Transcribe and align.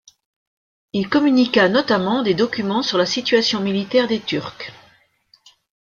Il 0.93 1.09
communiqua 1.09 1.69
notamment 1.69 2.23
des 2.23 2.33
documents 2.33 2.81
sur 2.81 2.97
la 2.97 3.05
situation 3.05 3.59
militaire 3.59 4.07
des 4.07 4.19
Turcs. 4.19 4.73